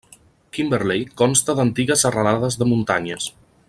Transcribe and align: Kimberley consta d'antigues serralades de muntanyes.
Kimberley 0.57 1.03
consta 1.23 1.57
d'antigues 1.61 2.07
serralades 2.07 2.61
de 2.63 2.73
muntanyes. 2.75 3.33